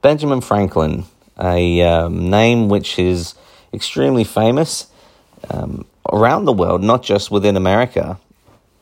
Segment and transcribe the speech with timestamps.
[0.00, 1.04] Benjamin Franklin,
[1.40, 3.34] a um, name which is
[3.72, 4.86] extremely famous
[5.50, 8.18] um, around the world, not just within America.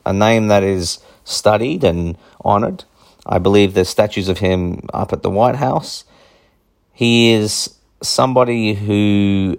[0.05, 2.83] A name that is studied and honored.
[3.25, 6.05] I believe there's statues of him up at the White House.
[6.93, 9.57] He is somebody who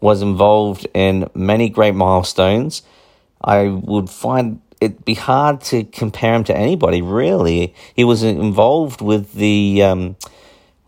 [0.00, 2.82] was involved in many great milestones.
[3.42, 7.74] I would find it be hard to compare him to anybody really.
[7.94, 10.16] He was involved with the um,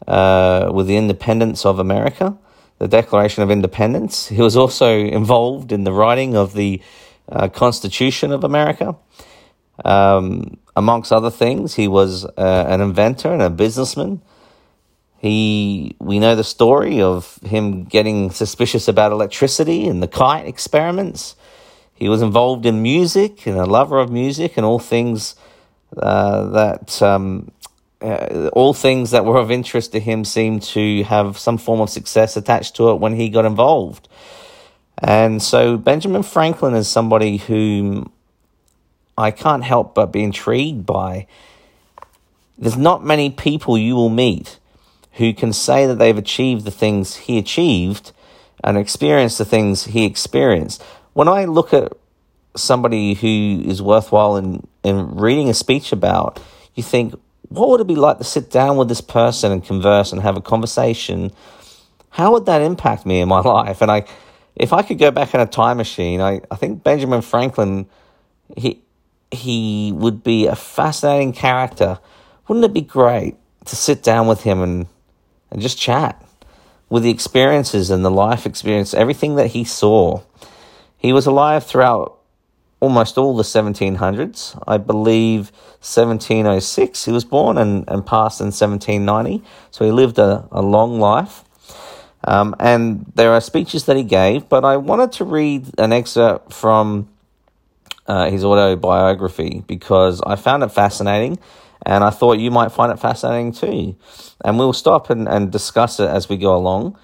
[0.07, 2.37] uh, with the independence of America,
[2.79, 4.29] the Declaration of Independence.
[4.29, 6.83] He was also involved in the writing of the
[7.29, 8.97] uh, Constitution of America.
[9.85, 14.21] Um, amongst other things, he was uh, an inventor and a businessman.
[15.19, 21.35] He, we know the story of him getting suspicious about electricity and the kite experiments.
[21.95, 25.35] He was involved in music and a lover of music and all things
[25.97, 27.51] uh, that um,
[28.05, 31.89] uh, all things that were of interest to him seemed to have some form of
[31.89, 34.09] success attached to it when he got involved.
[34.99, 38.13] And so Benjamin Franklin is somebody whom
[39.17, 41.27] I can't help but be intrigued by.
[42.59, 44.59] There's not many people you will meet
[45.13, 48.13] who can say that they've achieved the things he achieved
[48.63, 50.83] and experienced the things he experienced.
[51.13, 51.93] When I look at
[52.57, 56.41] somebody who is worthwhile in, in reading a speech about,
[56.75, 57.15] you think,
[57.55, 60.37] what would it be like to sit down with this person and converse and have
[60.37, 61.33] a conversation?
[62.11, 63.81] How would that impact me in my life?
[63.81, 64.05] And I,
[64.57, 67.87] if I could go back in a time machine, I, I think Benjamin Franklin,
[68.57, 68.83] he,
[69.31, 71.99] he would be a fascinating character.
[72.49, 73.37] Wouldn't it be great
[73.67, 74.87] to sit down with him and,
[75.51, 76.23] and just chat
[76.89, 80.23] with the experiences and the life experience, everything that he saw?
[80.99, 82.19] He was alive throughout
[82.81, 84.63] almost all the 1700s.
[84.67, 89.43] I believe 1706 he was born and, and passed in 1790.
[89.71, 91.45] So he lived a, a long life.
[92.27, 96.53] Um, and there are speeches that he gave, but I wanted to read an excerpt
[96.55, 97.09] from
[98.07, 101.39] uh, his autobiography because I found it fascinating
[101.85, 103.97] and I thought you might find it fascinating too.
[104.45, 106.99] And we'll stop and, and discuss it as we go along.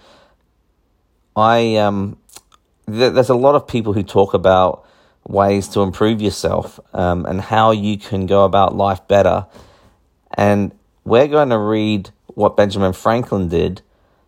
[1.36, 2.18] I um,
[2.86, 4.86] th- there's a lot of people who talk about
[5.26, 9.46] ways to improve yourself um, and how you can go about life better.
[10.34, 10.72] And
[11.04, 13.82] we're going to read what Benjamin Franklin did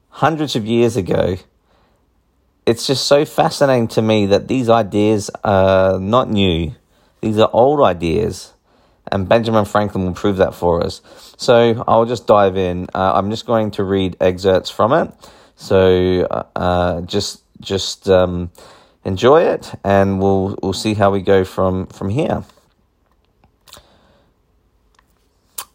[0.08, 1.36] hundreds of years ago.
[2.66, 6.75] It's just so fascinating to me that these ideas are not new,
[7.20, 8.52] these are old ideas.
[9.10, 11.02] And Benjamin Franklin will prove that for us.
[11.36, 12.86] So I'll just dive in.
[12.94, 15.12] Uh, I'm just going to read excerpts from it.
[15.56, 16.22] So
[16.56, 18.50] uh, just just um,
[19.04, 22.44] enjoy it, and we'll we'll see how we go from from here.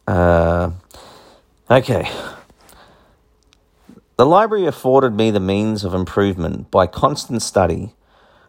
[0.08, 0.72] Uh,
[1.70, 2.10] okay.
[4.16, 7.94] The library afforded me the means of improvement by constant study,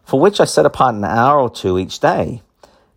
[0.03, 2.41] for which I set apart an hour or two each day,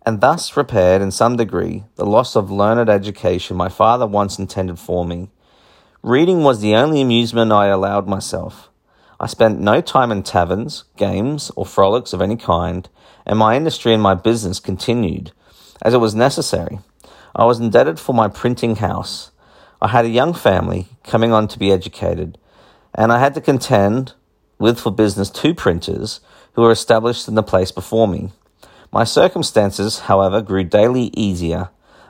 [0.05, 4.79] and thus repaired in some degree the loss of learned education my father once intended
[4.79, 5.29] for me.
[6.01, 8.69] Reading was the only amusement I allowed myself.
[9.23, 12.89] I spent no time in taverns, games, or frolics of any kind,
[13.25, 15.31] and my industry and my business continued,
[15.81, 16.79] as it was necessary.
[17.33, 19.31] I was indebted for my printing house.
[19.81, 22.37] I had a young family coming on to be educated,
[22.93, 24.11] and I had to contend
[24.59, 26.19] with for business two printers
[26.55, 28.33] who were established in the place before me.
[28.91, 31.69] My circumstances, however, grew daily easier,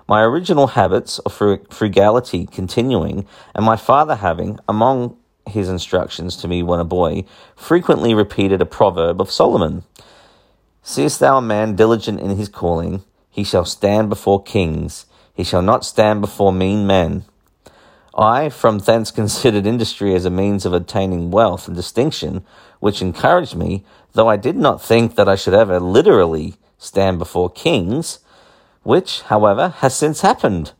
[0.09, 5.15] my original habits of frugality continuing, and my father having, among
[5.47, 9.83] his instructions to me when a boy, frequently repeated a proverb of Solomon
[10.85, 15.61] Seest thou a man diligent in his calling, he shall stand before kings, he shall
[15.61, 17.23] not stand before mean men.
[18.13, 22.43] I, from thence, considered industry as a means of attaining wealth and distinction,
[22.81, 27.49] which encouraged me, though I did not think that I should ever literally stand before
[27.49, 28.19] kings,
[28.83, 30.73] which, however, has since happened,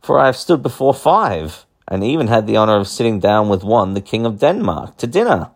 [0.00, 3.64] for I have stood before five, and even had the honor of sitting down with
[3.64, 5.50] one, the King of Denmark, to dinner.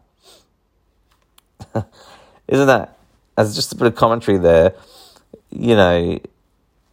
[2.48, 2.98] Isn't that,
[3.36, 4.74] as just a bit of commentary there,
[5.50, 6.18] you know,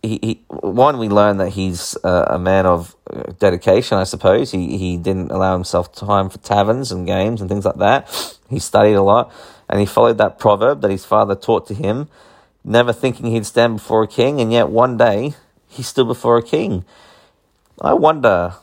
[0.03, 4.51] he, he one, we learn that he's a man of uh, dedication, I suppose.
[4.51, 8.37] He, he didn't allow himself time for taverns and games and things like that.
[8.49, 9.33] He studied a lot
[9.69, 12.09] and he followed that proverb that his father taught to him,
[12.63, 15.35] never thinking he'd stand before a king, and yet one day
[15.67, 16.83] he stood before a king.
[17.79, 18.55] I wonder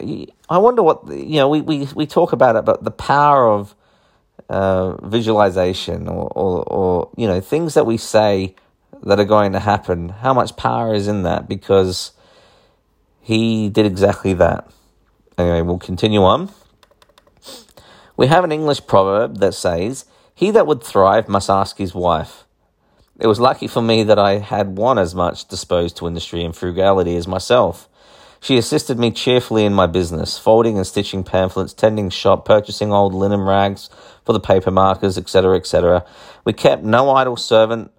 [0.00, 1.48] I wonder what you know.
[1.48, 3.74] We, we, we talk about it, but the power of
[4.48, 8.54] uh, visualization, or, or or you know things that we say
[9.02, 10.10] that are going to happen.
[10.10, 11.48] How much power is in that?
[11.48, 12.12] Because
[13.20, 14.70] he did exactly that,
[15.36, 16.50] anyway, we'll continue on.
[18.16, 20.04] We have an English proverb that says,
[20.34, 22.44] He that would thrive must ask his wife.
[23.18, 26.54] It was lucky for me that I had one as much disposed to industry and
[26.54, 27.88] frugality as myself.
[28.40, 33.14] She assisted me cheerfully in my business, folding and stitching pamphlets, tending shop, purchasing old
[33.14, 33.90] linen rags
[34.24, 36.04] for the paper markers, etc., etc.
[36.44, 37.90] We kept no idle servant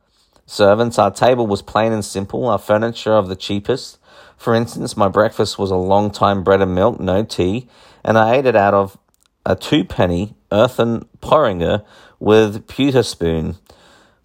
[0.45, 0.97] servants.
[0.97, 3.97] Our table was plain and simple, our furniture of the cheapest.
[4.37, 7.67] For instance, my breakfast was a long time bread and milk, no tea,
[8.03, 8.97] and I ate it out of
[9.45, 11.83] a two penny earthen porringer
[12.19, 13.57] with pewter spoon.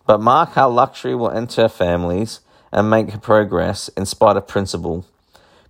[0.06, 2.40] But mark how luxury will enter families
[2.72, 5.06] and make progress in spite of principle.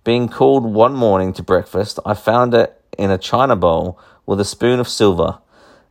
[0.03, 4.45] Being called one morning to breakfast, I found it in a china bowl with a
[4.45, 5.39] spoon of silver.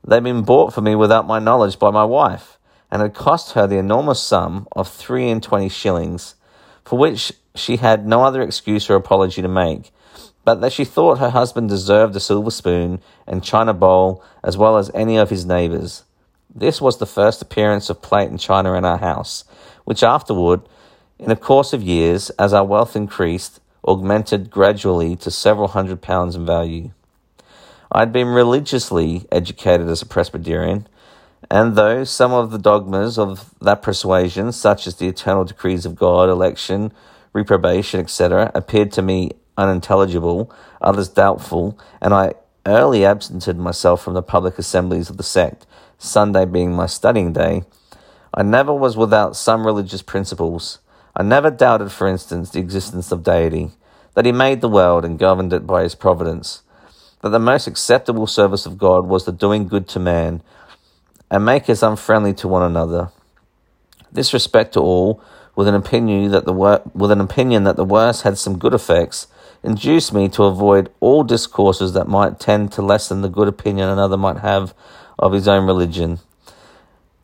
[0.06, 2.58] They'd been bought for me without my knowledge by my wife,
[2.90, 6.34] and had cost her the enormous sum of three and twenty shillings,
[6.84, 9.90] for which she had no other excuse or apology to make,
[10.44, 14.76] but that she thought her husband deserved a silver spoon and china bowl as well
[14.76, 16.04] as any of his neighbours.
[16.54, 19.44] This was the first appearance of plate and china in our house,
[19.84, 20.60] which afterward,
[21.18, 26.36] in a course of years, as our wealth increased, augmented gradually to several hundred pounds
[26.36, 26.90] in value.
[27.90, 30.86] I had been religiously educated as a Presbyterian,
[31.50, 35.96] and though some of the dogmas of that persuasion, such as the eternal decrees of
[35.96, 36.92] God, election,
[37.32, 42.34] reprobation, etc., appeared to me unintelligible, others doubtful, and I
[42.64, 45.66] early absented myself from the public assemblies of the sect,
[45.98, 47.64] Sunday being my studying day,
[48.34, 50.78] I never was without some religious principles.
[51.14, 53.70] I never doubted, for instance, the existence of deity,
[54.14, 56.62] that he made the world and governed it by his providence,
[57.20, 60.42] that the most acceptable service of God was the doing good to man
[61.30, 63.10] and make us unfriendly to one another.
[64.10, 65.22] This respect to all,
[65.54, 68.74] with an opinion that the wor- with an opinion that the worst had some good
[68.74, 69.26] effects,
[69.62, 74.16] induced me to avoid all discourses that might tend to lessen the good opinion another
[74.16, 74.74] might have
[75.18, 76.18] of his own religion.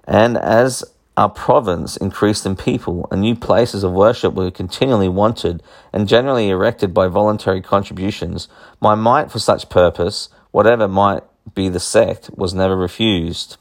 [0.04, 0.84] And as
[1.18, 5.60] our province increased in people, and new places of worship were continually wanted
[5.92, 8.46] and generally erected by voluntary contributions,
[8.80, 11.24] my mite for such purpose, whatever might
[11.56, 13.56] be the sect, was never refused.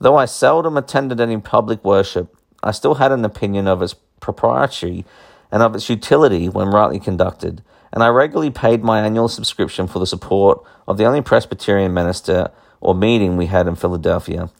[0.00, 5.04] Though I seldom attended any public worship, I still had an opinion of its propriety
[5.52, 7.62] and of its utility when rightly conducted,
[7.92, 12.50] and I regularly paid my annual subscription for the support of the only Presbyterian minister
[12.80, 14.50] or meeting we had in Philadelphia.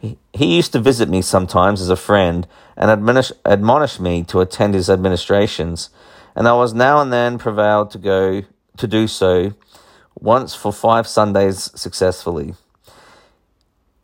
[0.00, 2.46] He, used to visit me sometimes as a friend
[2.76, 5.90] and admonish, admonish me to attend his administrations,
[6.36, 8.42] and I was now and then prevailed to go
[8.76, 9.54] to do so
[10.14, 12.54] once for five Sundays successfully.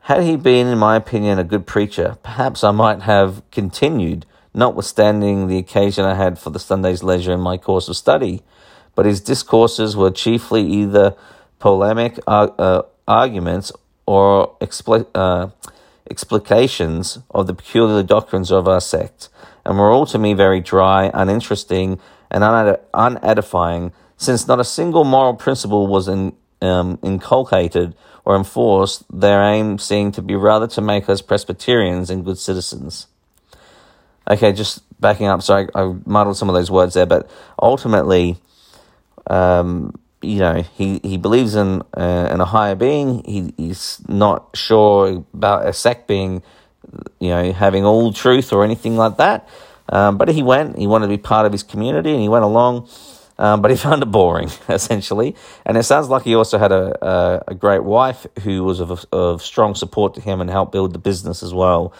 [0.01, 5.47] Had he been, in my opinion, a good preacher, perhaps I might have continued, notwithstanding
[5.47, 8.43] the occasion I had for the Sunday's leisure in my course of study.
[8.95, 11.17] But his discourses were chiefly either
[11.59, 13.73] polemic uh, uh, arguments
[14.07, 15.49] or expl- uh,
[16.11, 19.29] explications of the peculiar doctrines of our sect,
[19.65, 21.99] and were all to me very dry, uninteresting,
[22.31, 29.05] and uned- unedifying, since not a single moral principle was in, um, inculcated or enforced,
[29.13, 33.07] their aim seemed to be rather to make us Presbyterians and good citizens.
[34.31, 37.29] Okay, just backing up, sorry, I muddled some of those words there, but
[37.61, 38.39] ultimately,
[39.27, 43.23] um, you know, he, he believes in uh, in a higher being.
[43.25, 46.43] He, he's not sure about a sect being,
[47.21, 49.49] you know, having all truth or anything like that.
[49.89, 50.79] Um, but he went.
[50.79, 52.89] He wanted to be part of his community, and he went along.
[53.37, 55.35] Um, but he found it boring, essentially.
[55.67, 59.05] And it sounds like he also had a, a, a great wife who was of,
[59.13, 61.93] of strong support to him and helped build the business as well.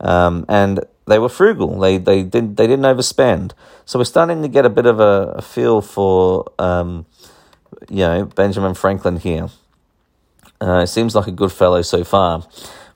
[0.00, 1.78] Um, and they were frugal.
[1.78, 3.52] They they didn't they didn't overspend.
[3.84, 7.06] So we're starting to get a bit of a, a feel for um,
[7.88, 9.48] you know, Benjamin Franklin here.
[10.60, 12.46] Uh, seems like a good fellow so far.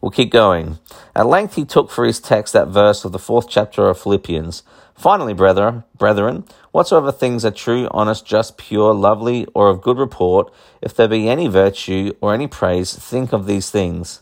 [0.01, 0.79] We'll keep going.
[1.15, 4.63] At length he took for his text that verse of the fourth chapter of Philippians.
[4.95, 10.53] Finally, brethren, brethren, whatsoever things are true, honest, just, pure, lovely, or of good report,
[10.81, 14.21] if there be any virtue or any praise, think of these things.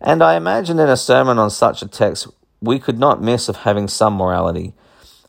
[0.00, 2.28] And I imagine in a sermon on such a text,
[2.60, 4.72] we could not miss of having some morality.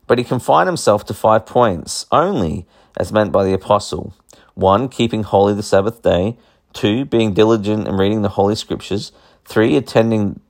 [0.06, 4.14] But he confined himself to five points only, as meant by the apostle.
[4.54, 6.36] One, keeping holy the Sabbath day.
[6.72, 9.12] Two, being diligent in reading the Holy Scriptures.
[9.44, 10.40] Three, attending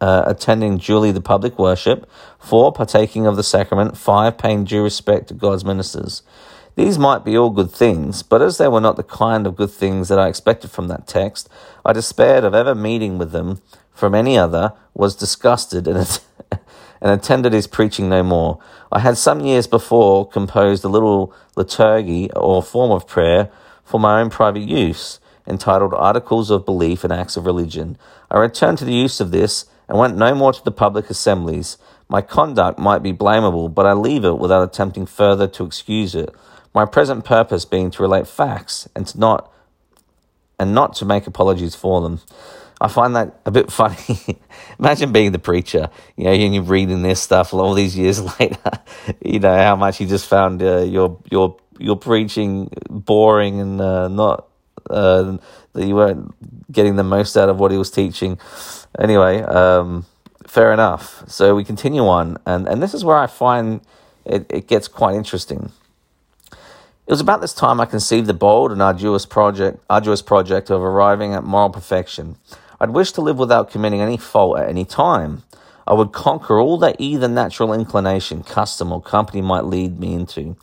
[0.00, 2.08] uh, attending duly the public worship.
[2.38, 3.96] Four, partaking of the sacrament.
[3.96, 6.22] Five, paying due respect to God's ministers.
[6.76, 9.70] These might be all good things, but as they were not the kind of good
[9.70, 11.48] things that I expected from that text,
[11.86, 13.62] I despaired of ever meeting with them
[13.94, 16.20] from any other, was disgusted and,
[17.00, 18.58] and attended his preaching no more.
[18.90, 23.50] I had some years before composed a little liturgy or form of prayer
[23.84, 27.96] for my own private use, entitled Articles of Belief and Acts of Religion.
[28.30, 31.78] I returned to the use of this and went no more to the public assemblies.
[32.08, 36.34] My conduct might be blamable, but I leave it without attempting further to excuse it.
[36.74, 39.52] My present purpose being to relate facts and to not
[40.58, 42.20] and not to make apologies for them.
[42.80, 44.38] I find that a bit funny.
[44.78, 48.70] Imagine being the preacher, you know, and you're reading this stuff all these years later.
[49.24, 54.08] you know how much you just found uh, your your your preaching boring and uh,
[54.08, 54.48] not
[54.90, 55.36] uh,
[55.72, 56.34] that you weren't
[56.70, 58.38] getting the most out of what he was teaching.
[58.98, 60.04] Anyway, um,
[60.46, 61.24] fair enough.
[61.28, 63.80] So we continue on, and and this is where I find
[64.26, 65.72] it, it gets quite interesting.
[66.50, 70.82] It was about this time I conceived the bold and arduous project, arduous project of
[70.82, 72.36] arriving at moral perfection.
[72.78, 75.44] I'd wish to live without committing any fault at any time.
[75.86, 80.56] I would conquer all that either natural inclination, custom, or company might lead me into.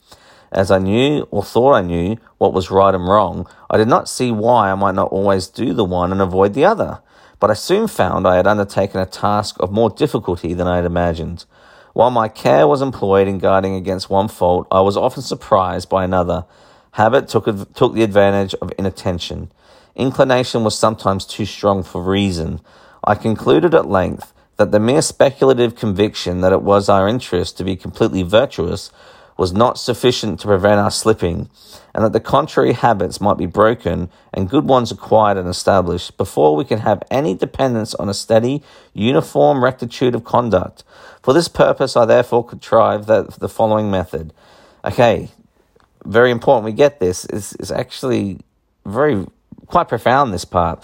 [0.51, 4.07] As I knew or thought I knew what was right and wrong, I did not
[4.07, 6.99] see why I might not always do the one and avoid the other.
[7.39, 10.85] But I soon found I had undertaken a task of more difficulty than I had
[10.85, 11.45] imagined.
[11.93, 16.03] While my care was employed in guarding against one fault, I was often surprised by
[16.03, 16.45] another.
[16.91, 19.51] Habit took, took the advantage of inattention.
[19.95, 22.61] Inclination was sometimes too strong for reason.
[23.03, 27.63] I concluded at length that the mere speculative conviction that it was our interest to
[27.63, 28.91] be completely virtuous
[29.37, 31.49] was not sufficient to prevent our slipping,
[31.93, 36.55] and that the contrary habits might be broken and good ones acquired and established before
[36.55, 38.61] we can have any dependence on a steady,
[38.93, 40.83] uniform rectitude of conduct.
[41.21, 44.33] For this purpose, I therefore contrived that the following method.
[44.85, 45.29] Okay,
[46.05, 46.65] very important.
[46.65, 47.25] We get this.
[47.25, 48.41] is is actually
[48.85, 49.25] very
[49.67, 50.83] quite profound, this part.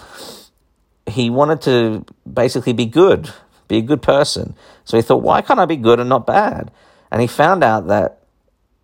[1.06, 3.30] He wanted to basically be good,
[3.68, 4.54] be a good person.
[4.84, 6.70] So he thought, why can't I be good and not bad?
[7.10, 8.20] And he found out that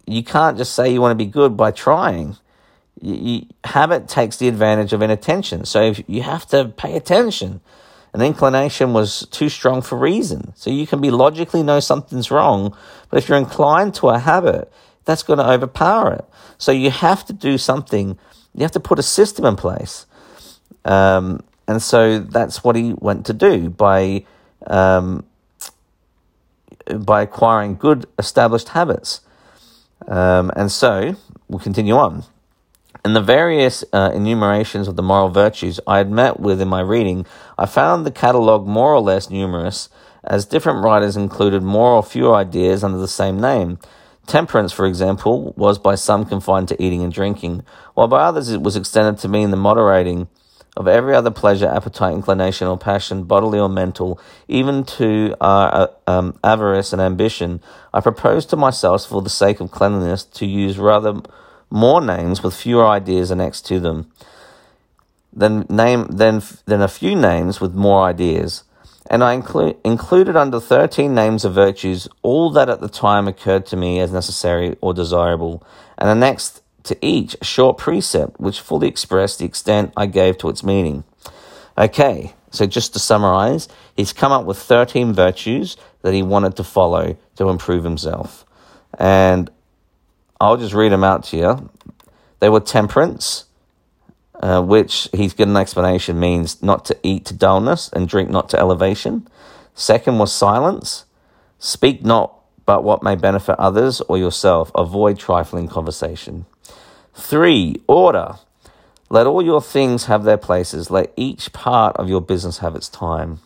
[0.07, 2.37] you can't just say you want to be good by trying.
[3.00, 5.65] You, you, habit takes the advantage of inattention.
[5.65, 7.61] So you have to pay attention.
[8.12, 10.53] An inclination was too strong for reason.
[10.57, 12.75] So you can be logically know something's wrong,
[13.11, 14.73] but if you're inclined to a habit,
[15.05, 16.25] that's going to overpower it.
[16.59, 18.19] So you have to do something
[18.57, 20.07] you have to put a system in place.
[20.85, 24.25] Um, and so that's what he went to do by
[24.67, 25.25] um,
[26.99, 29.21] by acquiring good established habits.
[30.09, 31.17] Um, and so
[31.49, 32.25] we'll continue on.
[33.05, 36.81] In the various uh, enumerations of the moral virtues I had met with in my
[36.81, 37.27] reading,
[37.59, 39.89] I found the catalogue more or less numerous,
[40.25, 43.79] as different writers included more or fewer ideas under the same name.
[44.26, 47.64] Temperance, for example, was by some confined to eating and drinking,
[47.95, 50.28] while by others it was extended to mean the moderating
[50.76, 56.38] of every other pleasure, appetite, inclination, or passion, bodily or mental, even to uh, um,
[56.45, 57.62] avarice and ambition.
[57.95, 61.23] I propose to myself, for the sake of cleanliness, to use rather
[61.71, 64.11] more names with fewer ideas annexed to them
[65.33, 68.64] than name than than a few names with more ideas
[69.11, 73.67] and I inclu- included under 13 names of virtues all that at the time occurred
[73.67, 75.63] to me as necessary or desirable,
[75.99, 80.49] and annexed to each a short precept which fully expressed the extent I gave to
[80.49, 81.05] its meaning.
[81.77, 86.65] Okay, so just to summarize, he's come up with 13 virtues that he wanted to
[86.65, 88.45] follow to improve himself.
[88.99, 89.51] And
[90.41, 91.71] I'll just read them out to you.
[92.41, 93.46] They were temperance,
[94.47, 98.49] uh, which he's given an explanation means not to eat to dullness and drink not
[98.49, 99.26] to elevation.
[99.75, 101.05] Second was silence.
[101.59, 102.33] Speak not
[102.65, 104.71] but what may benefit others or yourself.
[104.76, 106.47] Avoid trifling conversation.
[107.12, 108.37] Three, order.
[109.11, 110.93] Let all your things have their places.
[110.93, 113.41] Let each part of your business have its time.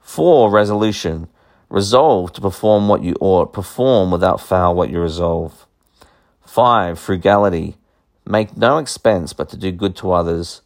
[0.00, 1.26] Four, resolution.
[1.68, 3.52] Resolve to perform what you ought.
[3.52, 5.66] Perform without fail what you resolve.
[6.44, 7.76] Five, frugality.
[8.26, 10.62] Make no expense but to do good to others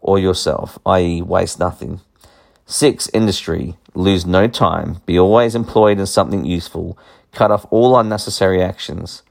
[0.00, 2.00] or yourself, i.e., waste nothing.
[2.66, 3.76] Six, industry.
[3.94, 5.00] Lose no time.
[5.06, 6.98] Be always employed in something useful.
[7.32, 9.22] Cut off all unnecessary actions.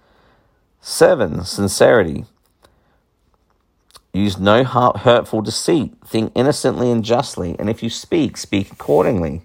[0.81, 2.25] Seven, sincerity.
[4.13, 5.95] Use no hurtful deceit.
[6.05, 7.55] Think innocently and justly.
[7.57, 9.41] And if you speak, speak accordingly.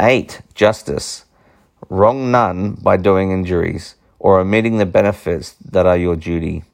[0.00, 1.24] Eight, justice.
[1.88, 6.64] Wrong none by doing injuries or omitting the benefits that are your duty.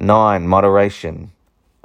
[0.00, 0.46] 9.
[0.46, 1.30] Moderation.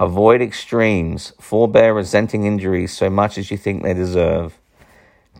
[0.00, 1.34] Avoid extremes.
[1.38, 4.58] Forbear resenting injuries so much as you think they deserve.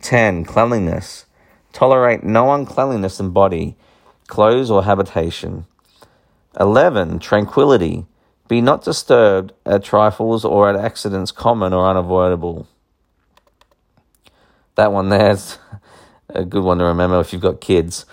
[0.01, 0.45] 10.
[0.45, 1.25] Cleanliness.
[1.73, 3.75] Tolerate no uncleanliness in body,
[4.27, 5.65] clothes, or habitation.
[6.59, 7.19] 11.
[7.19, 8.05] Tranquility.
[8.47, 12.67] Be not disturbed at trifles or at accidents common or unavoidable.
[14.75, 15.57] That one there's
[16.29, 18.05] a good one to remember if you've got kids.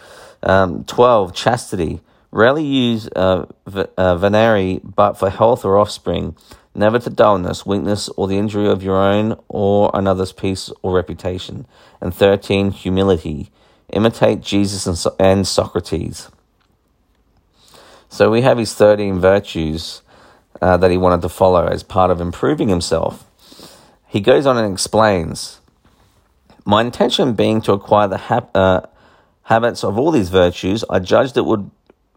[0.42, 2.00] Um, 12, chastity.
[2.35, 4.17] Rarely use uh, v- uh,
[4.85, 6.37] but for health or offspring,
[6.75, 11.67] never to dullness, weakness, or the injury of your own or another's peace or reputation.
[12.00, 13.53] And 13, humility.
[13.93, 16.29] Imitate Jesus and, so- and Socrates.
[18.11, 20.03] So we have his 13 virtues
[20.61, 23.25] uh, that he wanted to follow as part of improving himself.
[24.09, 25.61] He goes on and explains
[26.67, 28.83] My intention being to acquire the ha- uh,
[29.45, 31.71] habits of all these virtues, I judged it would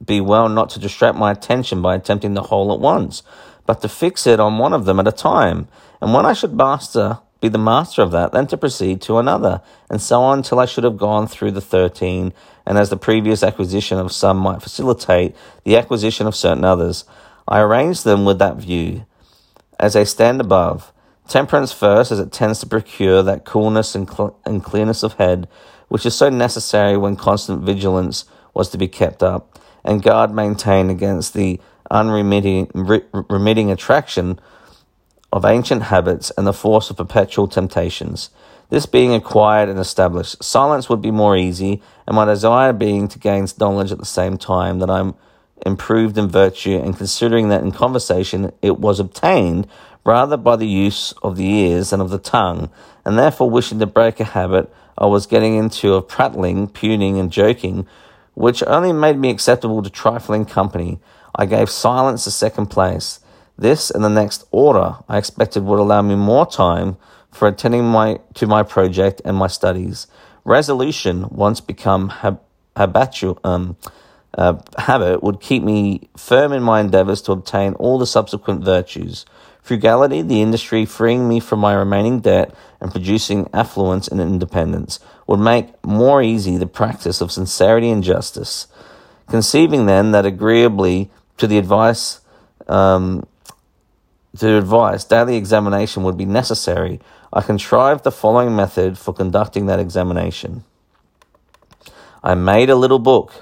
[0.06, 3.24] be well not to distract my attention by attempting the whole at once,
[3.66, 5.68] but to fix it on one of them at a time.
[6.01, 9.62] And when I should master, be the master of that, then to proceed to another,
[9.89, 12.34] and so on till I should have gone through the thirteen,
[12.66, 17.06] and as the previous acquisition of some might facilitate the acquisition of certain others,
[17.48, 19.06] I arranged them with that view.
[19.80, 20.92] As they stand above,
[21.27, 25.48] temperance first, as it tends to procure that coolness and, cl- and clearness of head,
[25.88, 30.89] which is so necessary when constant vigilance was to be kept up and guard maintain
[30.91, 34.39] against the unremitting re- remitting attraction
[35.32, 38.29] of ancient habits and the force of perpetual temptations.
[38.70, 43.17] This being acquired and established, silence would be more easy, and my desire being to
[43.17, 45.15] gain knowledge at the same time that I'm
[45.65, 49.67] improved in virtue, and considering that in conversation it was obtained
[50.03, 52.70] rather by the use of the ears than of the tongue,
[53.06, 57.32] and therefore wishing to break a habit I was getting into of prattling, puning, and
[57.32, 57.88] joking,
[58.38, 61.00] which only made me acceptable to trifling company,
[61.34, 63.20] I gave silence a second place.
[63.58, 66.98] This and the next order I expected would allow me more time
[67.32, 70.06] for attending my, to my project and my studies.
[70.46, 72.39] Resolution, once become hab,
[72.75, 73.75] habitual, um,
[74.38, 79.25] uh, habit, would keep me firm in my endeavors to obtain all the subsequent virtues.
[79.63, 85.40] Frugality, the industry freeing me from my remaining debt and producing affluence and independence, would
[85.40, 88.68] make more easy the practice of sincerity and justice.
[89.28, 92.22] Conceiving then that agreeably to the advice,
[92.68, 93.28] um,
[94.38, 97.02] to advice, daily examination would be necessary,
[97.34, 100.63] I contrived the following method for conducting that examination.
[102.24, 103.34] I made a little book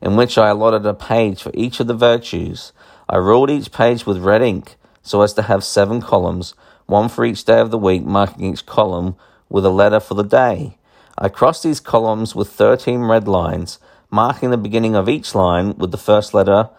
[0.00, 2.72] in which I allotted a page for each of the virtues.
[3.08, 6.54] I ruled each page with red ink so as to have seven columns,
[6.86, 9.16] one for each day of the week, marking each column
[9.48, 10.76] with a letter for the day.
[11.22, 13.78] I crossed these columns with 13 red lines,
[14.10, 16.70] marking the beginning of each line with the first letter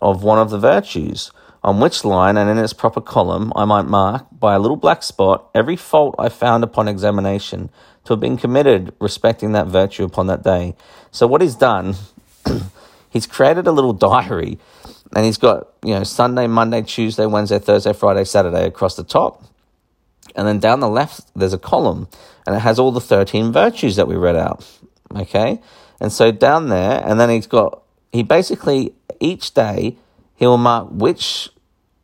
[0.00, 1.30] of one of the virtues,
[1.62, 5.02] on which line and in its proper column I might mark by a little black
[5.02, 7.68] spot every fault I found upon examination
[8.04, 10.74] to have been committed respecting that virtue upon that day.
[11.10, 11.94] So what he's done,
[13.10, 14.58] he's created a little diary
[15.14, 19.44] and he's got, you know, Sunday, Monday, Tuesday, Wednesday, Thursday, Friday, Saturday across the top.
[20.36, 22.08] And then down the left, there's a column
[22.46, 24.66] and it has all the 13 virtues that we read out.
[25.14, 25.60] Okay.
[26.00, 29.96] And so down there, and then he's got, he basically, each day,
[30.34, 31.48] he will mark which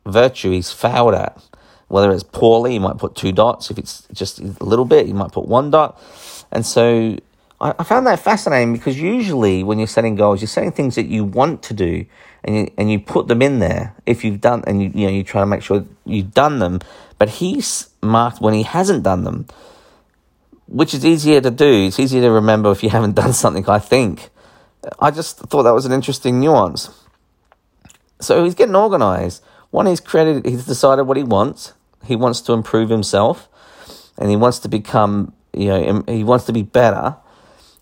[0.05, 1.41] virtue he's failed at.
[1.87, 3.71] Whether it's poorly, he might put two dots.
[3.71, 5.99] If it's just a little bit, he might put one dot.
[6.51, 7.17] And so
[7.59, 11.07] I, I found that fascinating because usually when you're setting goals, you're setting things that
[11.07, 12.05] you want to do
[12.43, 15.11] and you, and you put them in there if you've done, and you, you know,
[15.11, 16.79] you try to make sure you've done them.
[17.19, 19.45] But he's marked when he hasn't done them,
[20.67, 21.85] which is easier to do.
[21.85, 24.29] It's easier to remember if you haven't done something, I think.
[24.99, 26.89] I just thought that was an interesting nuance.
[28.21, 29.43] So he's getting organized.
[29.69, 31.73] One, he's created, he's decided what he wants.
[32.05, 33.49] He wants to improve himself
[34.17, 37.17] and he wants to become, you know, he wants to be better.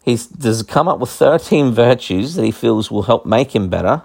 [0.04, 4.02] He's does come up with 13 virtues that he feels will help make him better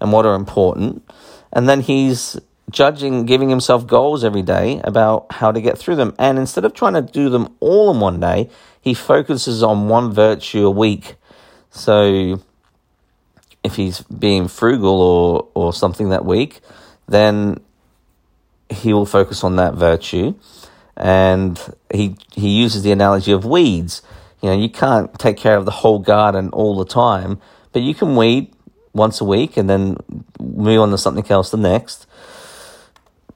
[0.00, 1.08] and what are important.
[1.52, 2.38] And then he's
[2.70, 6.14] judging, giving himself goals every day about how to get through them.
[6.18, 8.50] And instead of trying to do them all in one day,
[8.80, 11.16] he focuses on one virtue a week.
[11.70, 12.40] So
[13.62, 16.60] if he's being frugal or, or something that week,
[17.08, 17.60] then
[18.68, 20.34] he will focus on that virtue.
[20.96, 21.60] And
[21.92, 24.02] he, he uses the analogy of weeds.
[24.42, 27.40] You know, you can't take care of the whole garden all the time,
[27.72, 28.52] but you can weed
[28.92, 29.96] once a week and then
[30.38, 32.06] move on to something else the next.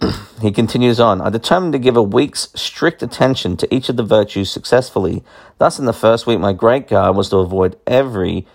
[0.41, 1.21] he continues on.
[1.21, 5.23] I determined to give a week's strict attention to each of the virtues successfully.
[5.59, 8.47] Thus, in the first week, my great guard was to avoid every,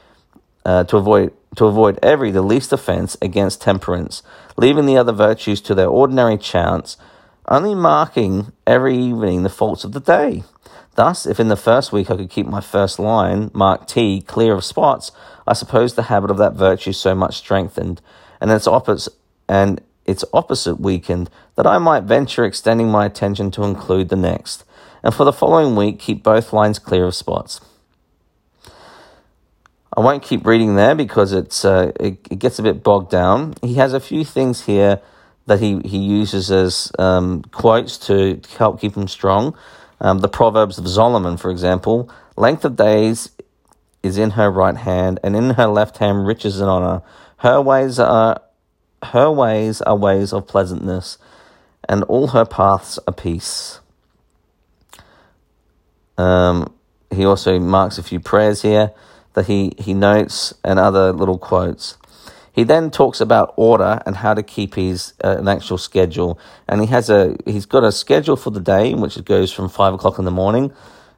[0.66, 4.24] uh, to avoid to avoid every the least offence against temperance,
[4.58, 6.98] leaving the other virtues to their ordinary chance,
[7.48, 10.44] only marking every evening the faults of the day.
[10.96, 14.54] Thus, if in the first week I could keep my first line, marked T, clear
[14.54, 15.12] of spots,
[15.48, 18.02] I suppose the habit of that virtue so much strengthened,
[18.40, 19.14] and its opposite
[19.48, 24.64] and its opposite weakened, that I might venture extending my attention to include the next,
[25.02, 27.62] and for the following week keep both lines clear of spots.
[29.96, 33.54] I won't keep reading there because it's uh, it, it, gets a bit bogged down.
[33.62, 35.00] He has a few things here
[35.46, 39.56] that he, he uses as um, quotes to help keep him strong.
[40.02, 43.30] Um, the Proverbs of Solomon, for example, length of days
[44.02, 47.02] is in her right hand, and in her left hand riches and honor.
[47.38, 48.42] Her ways are
[49.06, 51.18] her ways are ways of pleasantness,
[51.88, 53.80] and all her paths are peace.
[56.18, 56.74] Um,
[57.12, 58.92] he also marks a few prayers here
[59.34, 61.98] that he, he notes and other little quotes.
[62.52, 66.82] He then talks about order and how to keep his uh, an actual schedule, and
[66.82, 69.94] he has a he's got a schedule for the day, which it goes from five
[69.96, 70.72] o'clock in the morning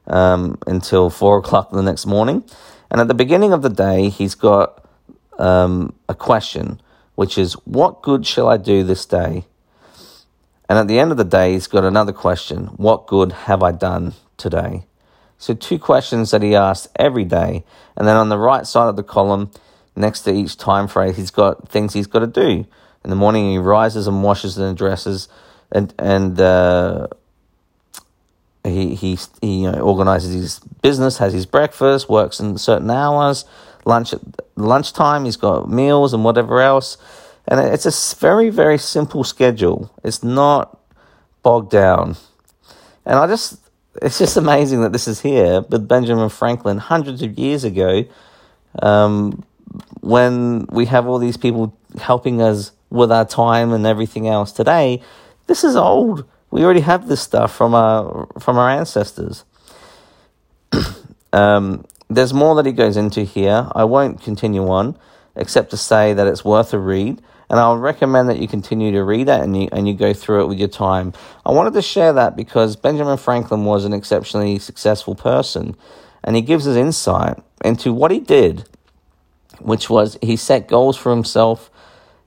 [0.06, 2.42] um, until four o'clock the next morning.
[2.90, 4.82] And at the beginning of the day, he's got
[5.38, 6.80] um, a question,
[7.16, 9.44] which is, "What good shall I do this day?"
[10.68, 13.72] And at the end of the day, he's got another question: "What good have I
[13.72, 14.86] done today?"
[15.38, 17.64] So two questions that he asks every day,
[17.96, 19.50] and then on the right side of the column
[19.94, 22.66] next to each time phrase, he's got things he's got to do.
[23.04, 25.28] In the morning, he rises and washes and dresses,
[25.70, 27.06] and and uh,
[28.64, 33.44] he he he you know, organizes his business, has his breakfast, works in certain hours.
[33.86, 34.20] Lunch at
[34.56, 36.98] lunchtime, he's got meals and whatever else,
[37.46, 39.90] and it's a very very simple schedule.
[40.02, 40.78] It's not
[41.42, 42.16] bogged down,
[43.04, 43.60] and I just
[44.02, 48.04] it's just amazing that this is here with Benjamin Franklin hundreds of years ago.
[48.82, 49.44] Um,
[50.00, 55.02] when we have all these people helping us with our time and everything else today,
[55.46, 56.24] this is old.
[56.50, 59.44] We already have this stuff from our from our ancestors.
[61.32, 63.68] um, there's more that he goes into here.
[63.74, 64.96] I won't continue on,
[65.34, 69.02] except to say that it's worth a read, and I'll recommend that you continue to
[69.02, 71.12] read that and you and you go through it with your time.
[71.44, 75.76] I wanted to share that because Benjamin Franklin was an exceptionally successful person,
[76.24, 78.68] and he gives us insight into what he did
[79.60, 81.70] which was he set goals for himself.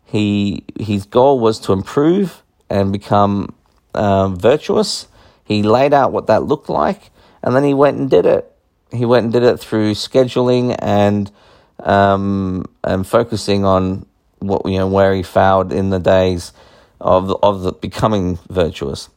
[0.06, 3.56] He his goal was to improve and become
[3.94, 5.08] um, virtuous.
[5.44, 7.12] He laid out what that looked like,
[7.44, 8.49] and then he went and did it.
[8.92, 11.32] He went and did it through scheduling and
[11.80, 14.06] um, and focusing on
[14.40, 16.54] what you know where he failed in the days
[17.00, 19.10] of the, of the becoming virtuous.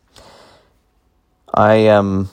[1.54, 2.30] I um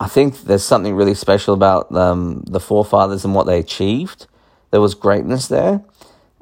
[0.00, 4.26] I think there's something really special about um, the forefathers and what they achieved.
[4.70, 5.82] There was greatness there,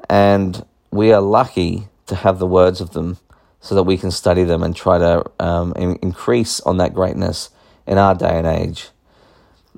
[0.09, 3.19] and we are lucky to have the words of them
[3.61, 7.51] so that we can study them and try to um, in- increase on that greatness
[7.87, 8.89] in our day and age.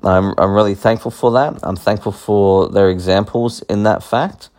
[0.03, 1.59] I'm, I'm really thankful for that.
[1.63, 4.49] I'm thankful for their examples in that fact,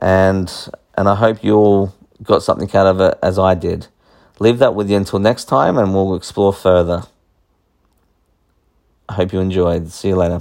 [0.00, 0.52] and
[0.96, 3.88] and I hope you all got something out of it as I did.
[4.38, 7.04] Leave that with you until next time, and we'll explore further.
[9.08, 9.90] I hope you enjoyed.
[9.90, 10.40] See you later.